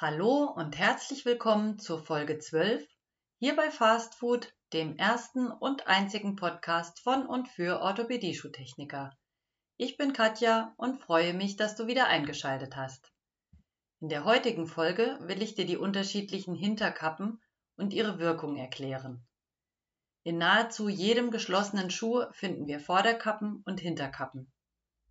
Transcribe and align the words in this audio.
Hallo 0.00 0.44
und 0.44 0.78
herzlich 0.78 1.24
willkommen 1.24 1.80
zur 1.80 1.98
Folge 1.98 2.38
12 2.38 2.86
hier 3.40 3.56
bei 3.56 3.68
Fast 3.68 4.14
Food, 4.14 4.54
dem 4.72 4.96
ersten 4.96 5.50
und 5.50 5.88
einzigen 5.88 6.36
Podcast 6.36 7.00
von 7.00 7.26
und 7.26 7.48
für 7.48 7.80
Orthopädie-Schuhtechniker. 7.80 9.18
Ich 9.76 9.96
bin 9.96 10.12
Katja 10.12 10.72
und 10.76 11.02
freue 11.02 11.34
mich, 11.34 11.56
dass 11.56 11.74
du 11.74 11.88
wieder 11.88 12.06
eingeschaltet 12.06 12.76
hast. 12.76 13.12
In 13.98 14.08
der 14.08 14.22
heutigen 14.22 14.68
Folge 14.68 15.18
will 15.22 15.42
ich 15.42 15.56
dir 15.56 15.66
die 15.66 15.76
unterschiedlichen 15.76 16.54
Hinterkappen 16.54 17.42
und 17.74 17.92
ihre 17.92 18.20
Wirkung 18.20 18.54
erklären. 18.54 19.26
In 20.22 20.38
nahezu 20.38 20.88
jedem 20.88 21.32
geschlossenen 21.32 21.90
Schuh 21.90 22.22
finden 22.30 22.68
wir 22.68 22.78
Vorderkappen 22.78 23.64
und 23.66 23.80
Hinterkappen. 23.80 24.52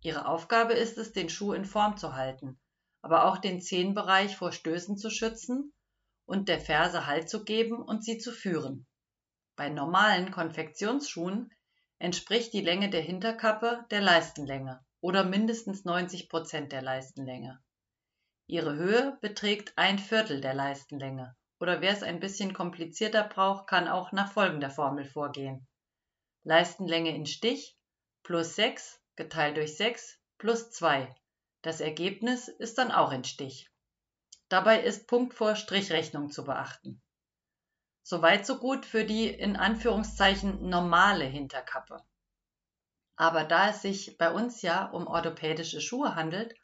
Ihre 0.00 0.26
Aufgabe 0.26 0.72
ist 0.72 0.96
es, 0.96 1.12
den 1.12 1.28
Schuh 1.28 1.52
in 1.52 1.66
Form 1.66 1.98
zu 1.98 2.14
halten 2.14 2.58
aber 3.02 3.26
auch 3.26 3.38
den 3.38 3.60
Zehenbereich 3.60 4.36
vor 4.36 4.52
Stößen 4.52 4.96
zu 4.96 5.10
schützen 5.10 5.72
und 6.26 6.48
der 6.48 6.60
Ferse 6.60 7.06
Halt 7.06 7.28
zu 7.28 7.44
geben 7.44 7.82
und 7.82 8.04
sie 8.04 8.18
zu 8.18 8.32
führen. 8.32 8.86
Bei 9.56 9.68
normalen 9.68 10.30
Konfektionsschuhen 10.30 11.52
entspricht 11.98 12.52
die 12.52 12.60
Länge 12.60 12.90
der 12.90 13.02
Hinterkappe 13.02 13.84
der 13.90 14.00
Leistenlänge 14.00 14.84
oder 15.00 15.24
mindestens 15.24 15.84
90 15.84 16.28
Prozent 16.28 16.72
der 16.72 16.82
Leistenlänge. 16.82 17.60
Ihre 18.46 18.74
Höhe 18.74 19.18
beträgt 19.20 19.72
ein 19.76 19.98
Viertel 19.98 20.40
der 20.40 20.54
Leistenlänge 20.54 21.36
oder 21.60 21.80
wer 21.80 21.92
es 21.92 22.02
ein 22.02 22.20
bisschen 22.20 22.52
komplizierter 22.52 23.24
braucht, 23.24 23.66
kann 23.66 23.88
auch 23.88 24.12
nach 24.12 24.32
folgender 24.32 24.70
Formel 24.70 25.04
vorgehen. 25.04 25.66
Leistenlänge 26.44 27.14
in 27.14 27.26
Stich 27.26 27.76
plus 28.22 28.54
6 28.54 29.00
geteilt 29.16 29.56
durch 29.56 29.76
6 29.76 30.18
plus 30.38 30.70
2 30.70 31.14
das 31.62 31.80
Ergebnis 31.80 32.48
ist 32.48 32.78
dann 32.78 32.92
auch 32.92 33.12
in 33.12 33.24
Stich. 33.24 33.70
Dabei 34.48 34.80
ist 34.82 35.08
Punkt 35.08 35.34
vor 35.34 35.56
Strichrechnung 35.56 36.30
zu 36.30 36.44
beachten. 36.44 37.02
Soweit 38.02 38.46
so 38.46 38.58
gut 38.58 38.86
für 38.86 39.04
die 39.04 39.28
in 39.28 39.56
Anführungszeichen 39.56 40.68
normale 40.68 41.24
Hinterkappe. 41.24 42.02
Aber 43.16 43.44
da 43.44 43.70
es 43.70 43.82
sich 43.82 44.16
bei 44.16 44.30
uns 44.32 44.62
ja 44.62 44.86
um 44.86 45.06
orthopädische 45.06 45.80
Schuhe 45.80 46.14
handelt 46.14 46.54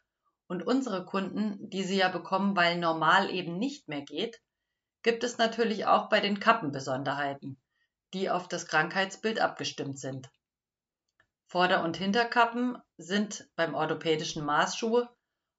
und 0.47 0.65
unsere 0.65 1.05
Kunden 1.05 1.69
diese 1.69 1.93
ja 1.93 2.09
bekommen, 2.09 2.55
weil 2.55 2.79
normal 2.79 3.29
eben 3.29 3.57
nicht 3.57 3.87
mehr 3.87 4.01
geht, 4.01 4.41
gibt 5.03 5.23
es 5.23 5.37
natürlich 5.37 5.85
auch 5.85 6.09
bei 6.09 6.21
den 6.21 6.39
Kappen 6.39 6.71
Besonderheiten, 6.71 7.61
die 8.13 8.29
auf 8.29 8.47
das 8.47 8.67
Krankheitsbild 8.67 9.39
abgestimmt 9.39 9.99
sind. 9.99 10.29
Vorder- 11.47 11.83
und 11.83 11.97
Hinterkappen 11.97 12.77
sind 12.97 13.47
beim 13.55 13.75
orthopädischen 13.75 14.43
Maßschuh 14.43 15.05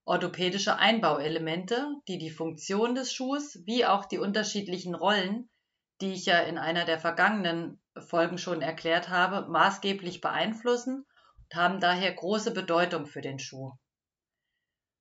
orthopädische 0.07 0.77
Einbauelemente, 0.77 2.01
die 2.07 2.19
die 2.19 2.31
Funktion 2.31 2.95
des 2.95 3.13
Schuhs 3.13 3.59
wie 3.67 3.85
auch 3.85 4.05
die 4.05 4.19
unterschiedlichen 4.19 4.95
Rollen, 4.95 5.51
die 6.01 6.13
ich 6.13 6.27
ja 6.27 6.39
in 6.39 6.59
einer 6.59 6.85
der 6.85 7.01
vergangenen 7.01 7.83
Folgen 7.99 8.39
schon 8.39 8.63
erklärt 8.63 9.09
habe, 9.09 9.51
maßgeblich 9.51 10.21
beeinflussen 10.21 11.05
und 11.45 11.55
haben 11.55 11.81
daher 11.81 12.13
große 12.13 12.53
Bedeutung 12.53 13.07
für 13.07 13.21
den 13.21 13.39
Schuh. 13.39 13.73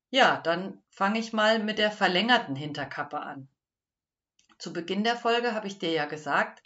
Ja, 0.10 0.42
dann 0.42 0.82
fange 0.90 1.20
ich 1.20 1.34
mal 1.34 1.60
mit 1.60 1.78
der 1.78 1.92
verlängerten 1.92 2.56
Hinterkappe 2.56 3.20
an. 3.20 3.48
Zu 4.58 4.74
Beginn 4.74 5.04
der 5.04 5.18
Folge 5.18 5.54
habe 5.54 5.68
ich 5.68 5.78
dir 5.78 5.92
ja 5.92 6.06
gesagt, 6.06 6.64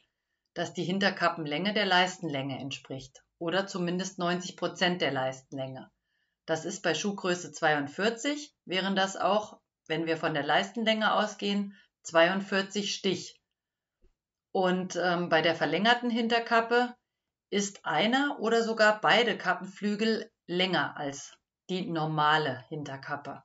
dass 0.54 0.74
die 0.74 0.84
Hinterkappenlänge 0.84 1.74
der 1.74 1.86
Leistenlänge 1.86 2.60
entspricht 2.60 3.24
oder 3.40 3.66
zumindest 3.66 4.20
90 4.20 4.58
Prozent 4.58 5.02
der 5.02 5.12
Leistenlänge. 5.12 5.90
Das 6.46 6.66
ist 6.66 6.84
bei 6.84 6.94
Schuhgröße 6.94 7.52
42, 7.52 8.54
wären 8.66 8.96
das 8.96 9.18
auch, 9.18 9.60
wenn 9.88 10.06
wir 10.06 10.18
von 10.18 10.34
der 10.34 10.44
Leistenlänge 10.44 11.14
ausgehen, 11.14 11.76
42 12.04 12.94
Stich. 12.94 13.40
Und 14.52 14.96
ähm, 14.96 15.30
bei 15.30 15.42
der 15.42 15.56
verlängerten 15.56 16.10
Hinterkappe 16.10 16.96
ist 17.50 17.86
einer 17.86 18.40
oder 18.40 18.64
sogar 18.64 19.00
beide 19.02 19.38
Kappenflügel 19.38 20.30
länger 20.48 20.98
als 20.98 21.38
die 21.70 21.90
normale 21.90 22.66
Hinterkappe. 22.68 23.44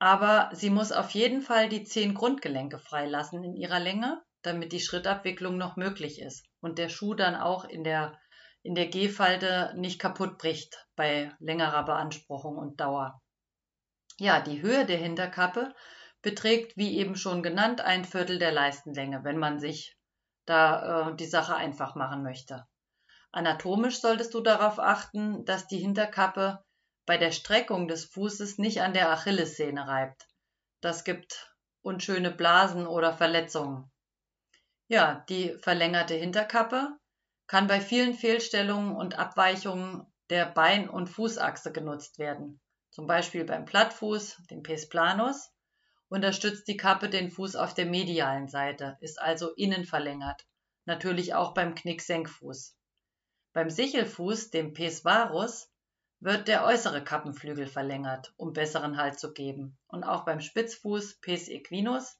Aber 0.00 0.50
sie 0.52 0.70
muss 0.70 0.92
auf 0.92 1.10
jeden 1.10 1.40
Fall 1.40 1.68
die 1.68 1.84
zehn 1.84 2.14
Grundgelenke 2.14 2.78
freilassen 2.78 3.42
in 3.44 3.54
ihrer 3.54 3.78
Länge, 3.78 4.22
damit 4.42 4.72
die 4.72 4.80
Schrittabwicklung 4.80 5.56
noch 5.56 5.76
möglich 5.76 6.20
ist 6.20 6.44
und 6.60 6.78
der 6.78 6.88
Schuh 6.88 7.14
dann 7.14 7.36
auch 7.36 7.64
in 7.64 7.84
der 7.84 8.18
in 8.64 8.74
der 8.74 8.86
G-Falte 8.86 9.74
nicht 9.76 10.00
kaputt 10.00 10.38
bricht 10.38 10.88
bei 10.96 11.30
längerer 11.38 11.84
Beanspruchung 11.84 12.56
und 12.56 12.80
Dauer. 12.80 13.20
Ja, 14.18 14.40
die 14.40 14.62
Höhe 14.62 14.86
der 14.86 14.96
Hinterkappe 14.96 15.74
beträgt, 16.22 16.76
wie 16.76 16.96
eben 16.96 17.14
schon 17.14 17.42
genannt, 17.42 17.82
ein 17.82 18.06
Viertel 18.06 18.38
der 18.38 18.52
Leistenlänge, 18.52 19.22
wenn 19.22 19.36
man 19.36 19.60
sich 19.60 19.98
da 20.46 21.10
äh, 21.10 21.16
die 21.16 21.26
Sache 21.26 21.54
einfach 21.54 21.94
machen 21.94 22.22
möchte. 22.22 22.66
Anatomisch 23.32 24.00
solltest 24.00 24.32
du 24.32 24.40
darauf 24.40 24.78
achten, 24.78 25.44
dass 25.44 25.66
die 25.66 25.78
Hinterkappe 25.78 26.64
bei 27.04 27.18
der 27.18 27.32
Streckung 27.32 27.86
des 27.86 28.06
Fußes 28.06 28.56
nicht 28.56 28.80
an 28.80 28.94
der 28.94 29.10
Achillessehne 29.10 29.86
reibt. 29.86 30.26
Das 30.80 31.04
gibt 31.04 31.54
unschöne 31.82 32.30
Blasen 32.30 32.86
oder 32.86 33.12
Verletzungen. 33.12 33.92
Ja, 34.88 35.24
die 35.28 35.54
verlängerte 35.58 36.14
Hinterkappe 36.14 36.96
kann 37.46 37.66
bei 37.66 37.80
vielen 37.80 38.14
Fehlstellungen 38.14 38.96
und 38.96 39.18
Abweichungen 39.18 40.06
der 40.30 40.46
Bein- 40.46 40.88
und 40.88 41.08
Fußachse 41.08 41.72
genutzt 41.72 42.18
werden. 42.18 42.60
Zum 42.90 43.06
Beispiel 43.06 43.44
beim 43.44 43.64
Plattfuß, 43.64 44.42
dem 44.50 44.62
Pes 44.62 44.88
planus, 44.88 45.50
unterstützt 46.08 46.68
die 46.68 46.76
Kappe 46.76 47.10
den 47.10 47.30
Fuß 47.30 47.56
auf 47.56 47.74
der 47.74 47.86
medialen 47.86 48.48
Seite, 48.48 48.96
ist 49.00 49.20
also 49.20 49.52
innen 49.54 49.84
verlängert. 49.84 50.46
Natürlich 50.84 51.34
auch 51.34 51.54
beim 51.54 51.74
Knicksenkfuß. 51.74 52.76
Beim 53.52 53.70
Sichelfuß, 53.70 54.50
dem 54.50 54.74
Pes 54.74 55.04
varus, 55.04 55.70
wird 56.20 56.48
der 56.48 56.64
äußere 56.64 57.04
Kappenflügel 57.04 57.66
verlängert, 57.66 58.32
um 58.36 58.52
besseren 58.52 58.96
Halt 58.96 59.18
zu 59.18 59.32
geben. 59.32 59.78
Und 59.88 60.04
auch 60.04 60.24
beim 60.24 60.40
Spitzfuß 60.40 61.20
Pes 61.20 61.48
equinus 61.48 62.18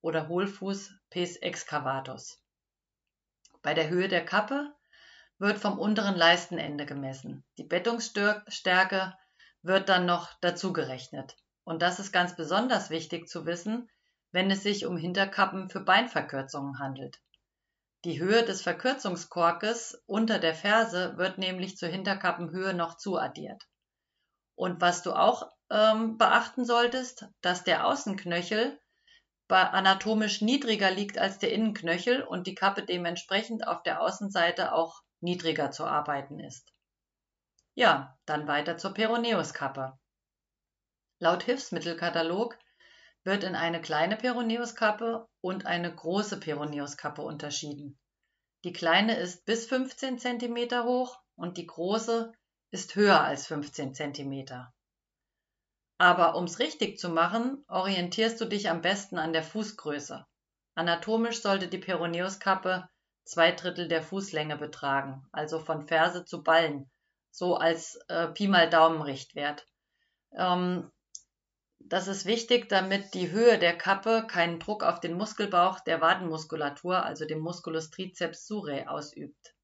oder 0.00 0.28
Hohlfuß 0.28 0.92
Pes 1.10 1.36
excavatus. 1.36 2.43
Bei 3.64 3.72
der 3.72 3.88
Höhe 3.88 4.08
der 4.08 4.24
Kappe 4.26 4.74
wird 5.38 5.58
vom 5.58 5.78
unteren 5.78 6.16
Leistenende 6.16 6.84
gemessen. 6.84 7.44
Die 7.56 7.64
Bettungsstärke 7.64 9.16
wird 9.62 9.88
dann 9.88 10.04
noch 10.04 10.34
dazu 10.42 10.74
gerechnet. 10.74 11.34
Und 11.64 11.80
das 11.80 11.98
ist 11.98 12.12
ganz 12.12 12.36
besonders 12.36 12.90
wichtig 12.90 13.26
zu 13.26 13.46
wissen, 13.46 13.88
wenn 14.32 14.50
es 14.50 14.62
sich 14.62 14.84
um 14.84 14.98
Hinterkappen 14.98 15.70
für 15.70 15.80
Beinverkürzungen 15.80 16.78
handelt. 16.78 17.22
Die 18.04 18.20
Höhe 18.20 18.44
des 18.44 18.60
Verkürzungskorkes 18.60 20.02
unter 20.04 20.38
der 20.38 20.54
Ferse 20.54 21.16
wird 21.16 21.38
nämlich 21.38 21.78
zur 21.78 21.88
Hinterkappenhöhe 21.88 22.74
noch 22.74 22.98
zuaddiert. 22.98 23.66
Und 24.56 24.82
was 24.82 25.02
du 25.02 25.14
auch 25.14 25.50
ähm, 25.70 26.18
beachten 26.18 26.66
solltest, 26.66 27.28
dass 27.40 27.64
der 27.64 27.86
Außenknöchel 27.86 28.78
anatomisch 29.48 30.40
niedriger 30.40 30.90
liegt 30.90 31.18
als 31.18 31.38
der 31.38 31.52
Innenknöchel 31.52 32.22
und 32.22 32.46
die 32.46 32.54
Kappe 32.54 32.84
dementsprechend 32.84 33.66
auf 33.66 33.82
der 33.82 34.00
Außenseite 34.00 34.72
auch 34.72 35.02
niedriger 35.20 35.70
zu 35.70 35.84
arbeiten 35.84 36.40
ist. 36.40 36.72
Ja, 37.74 38.16
dann 38.24 38.46
weiter 38.46 38.78
zur 38.78 38.94
Peroneuskappe. 38.94 39.98
Laut 41.18 41.42
Hilfsmittelkatalog 41.42 42.58
wird 43.24 43.44
in 43.44 43.56
eine 43.56 43.80
kleine 43.80 44.16
Peroneuskappe 44.16 45.26
und 45.40 45.66
eine 45.66 45.94
große 45.94 46.38
Peroneuskappe 46.38 47.22
unterschieden. 47.22 47.98
Die 48.64 48.72
kleine 48.72 49.16
ist 49.16 49.44
bis 49.44 49.66
15 49.66 50.18
cm 50.18 50.84
hoch 50.84 51.18
und 51.36 51.56
die 51.56 51.66
große 51.66 52.32
ist 52.70 52.94
höher 52.94 53.22
als 53.22 53.46
15 53.46 53.94
cm. 53.94 54.46
Aber 55.98 56.34
um's 56.34 56.58
richtig 56.58 56.98
zu 56.98 57.08
machen, 57.08 57.64
orientierst 57.68 58.40
du 58.40 58.46
dich 58.46 58.68
am 58.68 58.80
besten 58.80 59.18
an 59.18 59.32
der 59.32 59.42
Fußgröße. 59.42 60.26
Anatomisch 60.74 61.40
sollte 61.40 61.68
die 61.68 61.78
Peroneuskappe 61.78 62.88
zwei 63.24 63.52
Drittel 63.52 63.88
der 63.88 64.02
Fußlänge 64.02 64.56
betragen, 64.56 65.26
also 65.32 65.60
von 65.60 65.86
Ferse 65.86 66.24
zu 66.24 66.42
Ballen, 66.42 66.90
so 67.30 67.56
als 67.56 67.96
äh, 68.08 68.28
Pi 68.28 68.48
mal 68.48 68.68
Daumen 68.68 69.02
Richtwert. 69.02 69.66
Ähm, 70.36 70.90
das 71.78 72.08
ist 72.08 72.24
wichtig, 72.26 72.68
damit 72.68 73.14
die 73.14 73.30
Höhe 73.30 73.58
der 73.58 73.76
Kappe 73.76 74.26
keinen 74.26 74.58
Druck 74.58 74.82
auf 74.82 75.00
den 75.00 75.14
Muskelbauch 75.14 75.80
der 75.80 76.00
Wadenmuskulatur, 76.00 77.04
also 77.04 77.26
dem 77.26 77.40
Musculus 77.40 77.90
triceps 77.90 78.46
surae, 78.46 78.86
ausübt. 78.86 79.54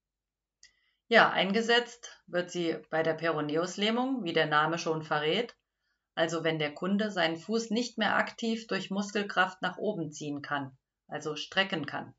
Ja, 1.08 1.30
eingesetzt 1.30 2.22
wird 2.26 2.50
sie 2.50 2.76
bei 2.90 3.02
der 3.02 3.14
Peroneuslähmung, 3.14 4.22
wie 4.22 4.32
der 4.32 4.46
Name 4.46 4.78
schon 4.78 5.02
verrät, 5.02 5.56
also 6.14 6.44
wenn 6.44 6.58
der 6.58 6.74
Kunde 6.74 7.10
seinen 7.10 7.36
Fuß 7.36 7.70
nicht 7.70 7.98
mehr 7.98 8.16
aktiv 8.16 8.66
durch 8.66 8.90
Muskelkraft 8.90 9.62
nach 9.62 9.78
oben 9.78 10.12
ziehen 10.12 10.42
kann, 10.42 10.76
also 11.08 11.36
strecken 11.36 11.86
kann. 11.86 12.14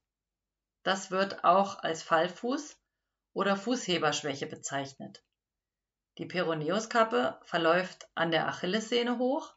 Das 0.83 1.11
wird 1.11 1.43
auch 1.43 1.79
als 1.79 2.01
Fallfuß 2.03 2.79
oder 3.33 3.55
Fußheberschwäche 3.55 4.47
bezeichnet. 4.47 5.23
Die 6.17 6.25
Peroneuskappe 6.25 7.39
verläuft 7.43 8.09
an 8.15 8.31
der 8.31 8.47
Achillessehne 8.47 9.17
hoch 9.17 9.55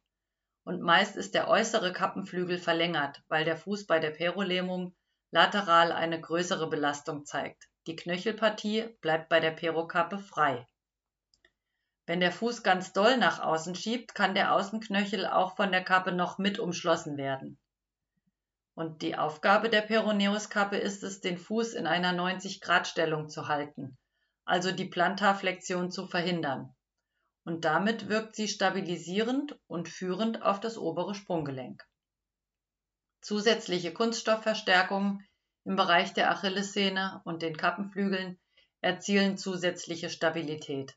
und 0.64 0.80
meist 0.80 1.16
ist 1.16 1.34
der 1.34 1.48
äußere 1.48 1.92
Kappenflügel 1.92 2.58
verlängert, 2.58 3.22
weil 3.28 3.44
der 3.44 3.56
Fuß 3.56 3.86
bei 3.86 3.98
der 3.98 4.10
Perolähmung 4.10 4.94
lateral 5.30 5.92
eine 5.92 6.20
größere 6.20 6.68
Belastung 6.68 7.24
zeigt. 7.24 7.68
Die 7.86 7.96
Knöchelpartie 7.96 8.96
bleibt 9.00 9.28
bei 9.28 9.40
der 9.40 9.50
Perokappe 9.50 10.18
frei. 10.18 10.66
Wenn 12.06 12.20
der 12.20 12.32
Fuß 12.32 12.62
ganz 12.62 12.92
doll 12.92 13.16
nach 13.16 13.40
außen 13.40 13.74
schiebt, 13.74 14.14
kann 14.14 14.34
der 14.34 14.52
Außenknöchel 14.54 15.26
auch 15.26 15.56
von 15.56 15.72
der 15.72 15.82
Kappe 15.82 16.12
noch 16.12 16.38
mit 16.38 16.58
umschlossen 16.58 17.16
werden. 17.16 17.58
Und 18.74 19.02
die 19.02 19.16
Aufgabe 19.16 19.70
der 19.70 19.82
Peroneuskappe 19.82 20.76
ist 20.76 21.02
es, 21.02 21.20
den 21.20 21.38
Fuß 21.38 21.74
in 21.74 21.86
einer 21.86 22.12
90-Grad-Stellung 22.12 23.28
zu 23.28 23.48
halten, 23.48 23.96
also 24.44 24.72
die 24.72 24.84
Plantarflexion 24.84 25.90
zu 25.90 26.06
verhindern. 26.06 26.74
Und 27.44 27.64
damit 27.64 28.08
wirkt 28.08 28.36
sie 28.36 28.48
stabilisierend 28.48 29.58
und 29.66 29.88
führend 29.88 30.42
auf 30.42 30.60
das 30.60 30.76
obere 30.76 31.14
Sprunggelenk. 31.14 31.86
Zusätzliche 33.20 33.92
Kunststoffverstärkungen 33.92 35.26
im 35.64 35.76
Bereich 35.76 36.12
der 36.12 36.30
Achillessehne 36.30 37.22
und 37.24 37.40
den 37.40 37.56
Kappenflügeln 37.56 38.38
erzielen 38.82 39.38
zusätzliche 39.38 40.10
Stabilität. 40.10 40.94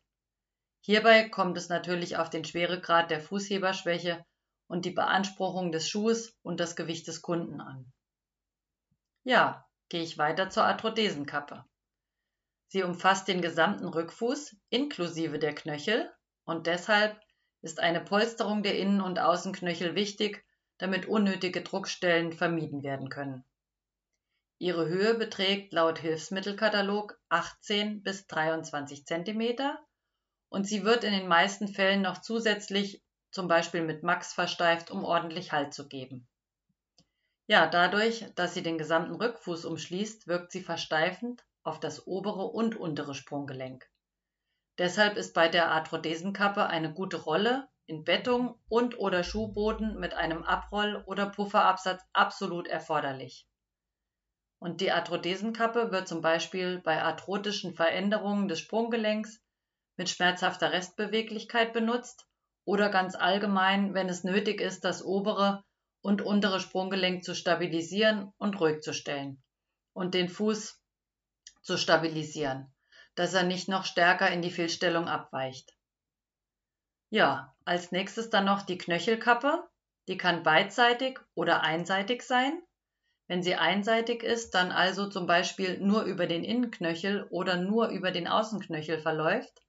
Hierbei 0.82 1.30
kommt 1.30 1.58
es 1.58 1.70
natürlich 1.70 2.18
auf 2.18 2.30
den 2.30 2.46
Schweregrad 2.46 3.12
der 3.12 3.22
Fußheberschwäche 3.22 4.26
und 4.68 4.86
die 4.86 4.92
Beanspruchung 4.92 5.72
des 5.72 5.90
Schuhs 5.90 6.38
und 6.44 6.60
das 6.60 6.76
Gewicht 6.76 7.08
des 7.08 7.22
Kunden 7.22 7.62
an. 7.62 7.92
Ja, 9.24 9.68
gehe 9.90 10.04
ich 10.04 10.18
weiter 10.18 10.50
zur 10.50 10.66
Arthrodesenkappe. 10.66 11.66
Sie 12.68 12.84
umfasst 12.84 13.28
den 13.28 13.42
gesamten 13.42 13.88
Rückfuß 13.88 14.56
inklusive 14.70 15.40
der 15.40 15.56
Knöchel 15.56 16.12
und 16.44 16.68
deshalb 16.68 17.20
ist 17.62 17.80
eine 17.80 18.02
Polsterung 18.02 18.64
der 18.64 18.78
Innen- 18.78 19.02
und 19.02 19.20
Außenknöchel 19.20 19.96
wichtig, 19.96 20.46
damit 20.78 21.08
unnötige 21.08 21.62
Druckstellen 21.62 22.34
vermieden 22.34 22.84
werden 22.84 23.10
können. 23.10 23.44
Ihre 24.60 24.88
Höhe 24.88 25.16
beträgt 25.16 25.74
laut 25.74 26.00
Hilfsmittelkatalog 26.00 27.20
18 27.30 28.04
bis 28.04 28.28
23 28.28 29.06
cm 29.06 29.58
und 30.50 30.66
sie 30.66 30.84
wird 30.84 31.04
in 31.04 31.14
den 31.14 31.28
meisten 31.28 31.68
Fällen 31.68 32.02
noch 32.02 32.20
zusätzlich 32.20 33.04
zum 33.32 33.48
Beispiel 33.48 33.82
mit 33.82 34.04
Max 34.04 34.34
versteift, 34.34 34.92
um 34.92 35.04
ordentlich 35.04 35.52
Halt 35.52 35.74
zu 35.74 35.88
geben. 35.88 36.28
Ja, 37.48 37.68
dadurch, 37.68 38.26
dass 38.36 38.54
sie 38.54 38.64
den 38.64 38.78
gesamten 38.78 39.16
Rückfuß 39.16 39.66
umschließt, 39.66 40.28
wirkt 40.28 40.52
sie 40.52 40.62
versteifend 40.62 41.46
auf 41.64 41.80
das 41.80 42.08
obere 42.08 42.46
und 42.46 42.76
untere 42.76 43.14
Sprunggelenk. 43.14 43.90
Deshalb 44.78 45.18
ist 45.18 45.34
bei 45.34 45.48
der 45.48 45.72
Arthrodesenkappe 45.72 46.68
eine 46.68 46.94
gute 46.94 47.18
Rolle 47.18 47.68
in 47.86 48.04
Bettung 48.04 48.60
und 48.70 49.00
oder 49.00 49.24
Schuhboden 49.24 49.98
mit 50.00 50.14
einem 50.14 50.44
Abroll- 50.44 51.04
oder 51.06 51.30
Pufferabsatz 51.30 52.04
absolut 52.14 52.68
erforderlich. 52.68 53.48
Und 54.60 54.82
die 54.82 54.92
Arthrodesenkappe 54.92 55.92
wird 55.92 56.08
zum 56.08 56.22
Beispiel 56.22 56.80
bei 56.80 57.02
arthrotischen 57.02 57.76
Veränderungen 57.76 58.48
des 58.48 58.60
Sprunggelenks 58.60 59.42
mit 59.98 60.10
schmerzhafter 60.10 60.72
Restbeweglichkeit 60.72 61.74
benutzt 61.74 62.28
oder 62.66 62.90
ganz 62.90 63.16
allgemein, 63.16 63.94
wenn 63.94 64.10
es 64.10 64.24
nötig 64.24 64.62
ist, 64.62 64.86
das 64.86 65.04
obere 65.04 65.64
und 66.02 66.22
untere 66.22 66.60
Sprunggelenk 66.60 67.24
zu 67.24 67.34
stabilisieren 67.34 68.32
und 68.38 68.60
ruhig 68.60 68.82
zu 68.82 68.94
stellen 68.94 69.42
und 69.94 70.14
den 70.14 70.30
Fuß 70.30 70.80
zu 71.64 71.78
stabilisieren, 71.78 72.74
dass 73.16 73.34
er 73.34 73.44
nicht 73.44 73.68
noch 73.68 73.86
stärker 73.86 74.30
in 74.30 74.42
die 74.42 74.52
Fehlstellung 74.52 75.08
abweicht. 75.08 75.74
Ja, 77.10 77.56
als 77.66 77.92
nächstes 77.92 78.30
dann 78.30 78.46
noch 78.46 78.62
die 78.62 78.78
Knöchelkappe. 78.78 79.68
Die 80.08 80.18
kann 80.18 80.44
beidseitig 80.44 81.20
oder 81.34 81.62
einseitig 81.62 82.22
sein. 82.22 82.62
Wenn 83.28 83.44
sie 83.44 83.56
einseitig 83.56 84.24
ist, 84.24 84.52
dann 84.52 84.72
also 84.72 85.10
zum 85.10 85.28
Beispiel 85.28 85.80
nur 85.80 86.04
über 86.04 86.28
den 86.28 86.46
Innenknöchel 86.46 87.28
oder 87.30 87.58
nur 87.58 87.90
über 87.90 88.12
den 88.12 88.28
Außenknöchel 88.28 89.02
verläuft 89.02 89.62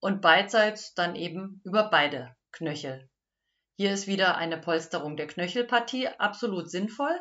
und 0.00 0.20
beidseits 0.20 0.94
dann 0.94 1.16
eben 1.16 1.60
über 1.64 1.90
beide 1.90 2.36
Knöchel. 2.52 3.08
Hier 3.76 3.92
ist 3.92 4.06
wieder 4.06 4.36
eine 4.36 4.58
Polsterung 4.58 5.16
der 5.16 5.26
Knöchelpartie 5.26 6.08
absolut 6.08 6.70
sinnvoll 6.70 7.18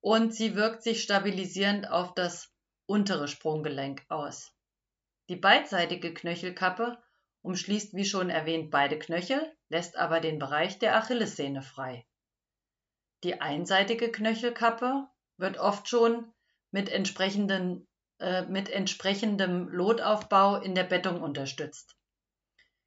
und 0.00 0.34
sie 0.34 0.54
wirkt 0.54 0.82
sich 0.82 1.02
stabilisierend 1.02 1.90
auf 1.90 2.14
das 2.14 2.52
untere 2.86 3.28
Sprunggelenk 3.28 4.04
aus. 4.08 4.52
Die 5.28 5.36
beidseitige 5.36 6.14
Knöchelkappe 6.14 6.98
umschließt 7.42 7.94
wie 7.94 8.04
schon 8.04 8.30
erwähnt 8.30 8.70
beide 8.70 8.98
Knöchel, 8.98 9.54
lässt 9.68 9.96
aber 9.96 10.20
den 10.20 10.38
Bereich 10.38 10.78
der 10.78 10.96
Achillessehne 10.96 11.62
frei. 11.62 12.06
Die 13.24 13.40
einseitige 13.40 14.10
Knöchelkappe 14.10 15.08
wird 15.36 15.58
oft 15.58 15.88
schon 15.88 16.32
mit 16.70 16.88
entsprechenden 16.88 17.86
äh, 18.22 18.42
mit 18.42 18.70
entsprechendem 18.70 19.68
Lotaufbau 19.68 20.56
in 20.56 20.76
der 20.76 20.84
Bettung 20.84 21.20
unterstützt. 21.20 21.96